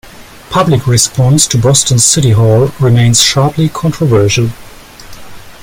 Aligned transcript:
Public 0.49 0.87
response 0.87 1.45
to 1.45 1.59
Boston 1.59 1.99
City 1.99 2.31
Hall 2.31 2.69
remains 2.79 3.21
sharply 3.21 3.69
controversial. 3.69 4.49